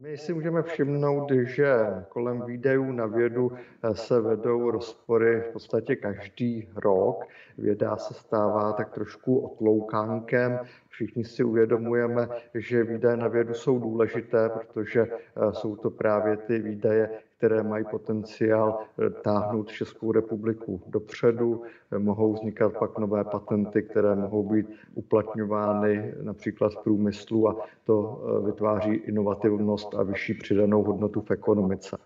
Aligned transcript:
My 0.00 0.16
si 0.16 0.34
můžeme 0.34 0.62
všimnout, 0.62 1.30
že 1.32 1.74
kolem 2.08 2.42
výdajů 2.46 2.92
na 2.92 3.06
vědu 3.06 3.52
se 3.92 4.20
vedou 4.20 4.70
rozpory 4.70 5.40
v 5.40 5.52
podstatě 5.52 5.96
každý 5.96 6.68
rok. 6.76 7.24
Věda 7.58 7.96
se 7.96 8.14
stává 8.14 8.72
tak 8.72 8.94
trošku 8.94 9.38
otloukánkem. 9.38 10.58
Všichni 10.88 11.24
si 11.24 11.44
uvědomujeme, 11.44 12.28
že 12.54 12.84
výdaje 12.84 13.16
na 13.16 13.28
vědu 13.28 13.54
jsou 13.54 13.78
důležité, 13.78 14.48
protože 14.48 15.06
jsou 15.52 15.76
to 15.76 15.90
právě 15.90 16.36
ty 16.36 16.58
výdaje, 16.58 17.10
které 17.36 17.62
mají 17.62 17.84
potenciál 17.90 18.78
táhnout 19.22 19.68
Českou 19.68 20.12
republiku 20.12 20.82
dopředu. 20.86 21.62
Mohou 21.98 22.32
vznikat 22.32 22.72
pak 22.78 22.98
nové 22.98 23.24
patenty, 23.24 23.82
které 23.82 24.14
mohou 24.14 24.48
být 24.48 24.66
uplatňovány 24.94 26.14
například 26.22 26.72
v 26.72 26.82
průmyslu 26.82 27.48
a 27.48 27.56
to 27.84 28.22
vytváří 28.46 28.94
inovativnost 28.94 29.94
a 29.94 30.02
vyšší 30.02 30.34
přidanou 30.34 30.82
hodnotu 30.82 31.20
v 31.20 31.30
ekonomice. 31.30 31.96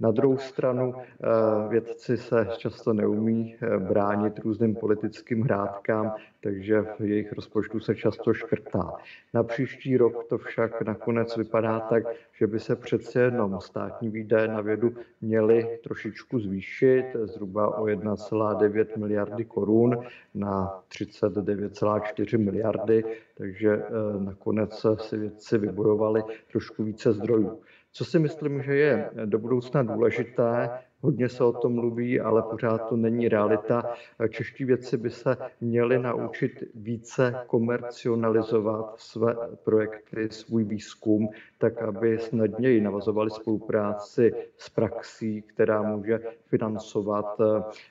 Na 0.00 0.10
druhou 0.10 0.38
stranu 0.38 0.94
eh, 0.96 1.68
vědci 1.68 2.16
se 2.16 2.48
často 2.56 2.92
neumí 2.92 3.56
eh, 3.60 3.78
bránit 3.78 4.38
různým 4.38 4.74
politickým 4.74 5.42
hrádkám, 5.42 6.14
takže 6.40 6.82
v 6.82 7.00
jejich 7.00 7.32
rozpočtu 7.32 7.80
se 7.80 7.94
často 7.94 8.34
škrtá. 8.34 8.92
Na 9.34 9.42
příští 9.42 9.96
rok 9.96 10.24
to 10.28 10.38
však 10.38 10.82
nakonec 10.82 11.36
vypadá 11.36 11.80
tak, 11.80 12.04
že 12.38 12.46
by 12.46 12.60
se 12.60 12.76
přece 12.76 13.20
jenom 13.20 13.60
státní 13.60 14.08
výdaje 14.08 14.48
na 14.48 14.60
vědu 14.60 14.94
měly 15.20 15.78
trošičku 15.84 16.38
zvýšit, 16.38 17.04
zhruba 17.22 17.78
o 17.78 17.84
1,9 17.84 18.98
miliardy 18.98 19.44
korun 19.44 20.04
na 20.34 20.82
39,4 20.88 22.38
miliardy, 22.38 23.04
takže 23.34 23.72
eh, 23.72 24.24
nakonec 24.24 24.86
si 24.96 25.18
vědci 25.18 25.58
vybojovali 25.58 26.22
trošku 26.52 26.84
více 26.84 27.12
zdrojů. 27.12 27.60
Co 27.96 28.04
si 28.04 28.18
myslím, 28.18 28.62
že 28.62 28.76
je 28.76 29.10
do 29.24 29.38
budoucna 29.38 29.82
důležité, 29.82 30.70
hodně 31.00 31.28
se 31.28 31.44
o 31.44 31.52
tom 31.52 31.74
mluví, 31.74 32.20
ale 32.20 32.42
pořád 32.42 32.88
to 32.88 32.96
není 32.96 33.28
realita. 33.28 33.94
Čeští 34.30 34.64
vědci 34.64 34.96
by 34.96 35.10
se 35.10 35.36
měli 35.60 35.98
naučit 35.98 36.64
více 36.74 37.34
komercionalizovat 37.46 38.94
své 38.96 39.36
projekty, 39.64 40.28
svůj 40.30 40.64
výzkum, 40.64 41.28
tak 41.58 41.82
aby 41.82 42.18
snadněji 42.18 42.80
navazovali 42.80 43.30
spolupráci 43.30 44.32
s 44.58 44.70
praxí, 44.70 45.42
která 45.42 45.82
může 45.82 46.20
financovat 46.46 47.40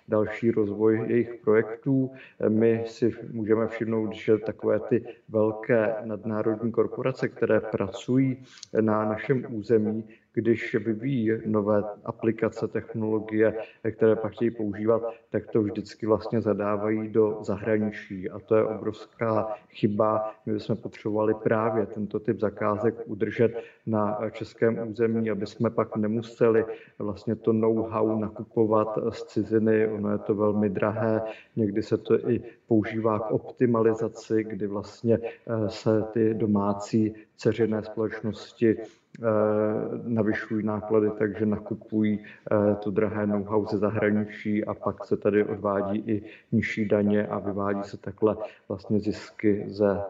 další 0.07 0.51
rozvoj 0.51 1.05
jejich 1.07 1.33
projektů. 1.43 2.11
My 2.49 2.83
si 2.87 3.15
můžeme 3.31 3.67
všimnout, 3.67 4.13
že 4.13 4.37
takové 4.37 4.79
ty 4.79 5.05
velké 5.29 5.95
nadnárodní 6.03 6.71
korporace, 6.71 7.27
které 7.29 7.59
pracují 7.59 8.45
na 8.81 9.05
našem 9.05 9.45
území, 9.49 10.03
když 10.33 10.75
vyvíjí 10.75 11.31
nové 11.45 11.83
aplikace, 12.05 12.67
technologie, 12.67 13.57
které 13.91 14.15
pak 14.15 14.31
chtějí 14.31 14.51
používat, 14.51 15.01
tak 15.29 15.47
to 15.51 15.61
vždycky 15.61 16.07
vlastně 16.07 16.41
zadávají 16.41 17.09
do 17.09 17.37
zahraničí 17.41 18.29
a 18.29 18.39
to 18.39 18.55
je 18.55 18.63
obrovská 18.63 19.55
chyba. 19.69 20.35
My 20.45 20.53
bychom 20.53 20.77
potřebovali 20.77 21.33
právě 21.33 21.85
tento 21.85 22.19
typ 22.19 22.39
zakázek 22.39 22.95
udržet 23.05 23.54
na 23.85 24.29
českém 24.31 24.89
území, 24.89 25.29
aby 25.29 25.47
jsme 25.47 25.69
pak 25.69 25.95
nemuseli 25.95 26.65
vlastně 26.99 27.35
to 27.35 27.53
know-how 27.53 28.19
nakupovat 28.19 28.99
z 29.09 29.23
ciziny. 29.23 29.87
Ono 29.87 30.11
je 30.11 30.17
to 30.17 30.35
velmi 30.35 30.69
drahé, 30.69 31.21
někdy 31.55 31.83
se 31.83 31.97
to 31.97 32.29
i 32.29 32.41
používá 32.67 33.19
k 33.19 33.31
optimalizaci, 33.31 34.43
kdy 34.43 34.67
vlastně 34.67 35.19
eh, 35.23 35.69
se 35.69 36.03
ty 36.13 36.33
domácí 36.33 37.13
ceřené 37.37 37.83
společnosti 37.83 38.77
navyšují 40.03 40.65
náklady, 40.65 41.09
takže 41.17 41.45
nakupují 41.45 42.19
eh, 42.19 42.75
to 42.75 42.91
drahé 42.91 43.27
know-how 43.27 43.65
ze 43.65 43.77
zahraničí 43.77 44.65
a 44.65 44.73
pak 44.73 45.05
se 45.05 45.17
tady 45.17 45.43
odvádí 45.43 45.99
i 45.99 46.21
nižší 46.51 46.87
daně 46.87 47.27
a 47.27 47.39
vyvádí 47.39 47.83
se 47.83 47.97
takhle 47.97 48.37
vlastně 48.69 48.99
zisky 48.99 49.65
ze, 49.67 50.01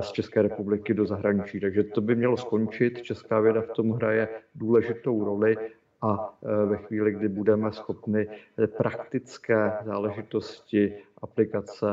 z 0.00 0.12
České 0.12 0.42
republiky 0.42 0.94
do 0.94 1.06
zahraničí. 1.06 1.60
Takže 1.60 1.84
to 1.84 2.00
by 2.00 2.14
mělo 2.14 2.36
skončit. 2.36 3.02
Česká 3.02 3.40
věda 3.40 3.60
v 3.60 3.68
tom 3.68 3.90
hraje 3.90 4.28
důležitou 4.54 5.24
roli 5.24 5.56
a 6.02 6.38
ve 6.66 6.76
chvíli, 6.76 7.12
kdy 7.12 7.28
budeme 7.28 7.72
schopni 7.72 8.26
praktické 8.76 9.72
záležitosti, 9.84 10.94
aplikace 11.22 11.86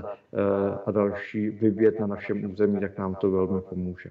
a 0.85 0.91
další 0.91 1.49
vyvět 1.49 1.99
na 1.99 2.07
našem 2.07 2.51
území, 2.51 2.79
tak 2.79 2.97
nám 2.97 3.15
to 3.15 3.31
velmi 3.31 3.61
pomůže. 3.61 4.09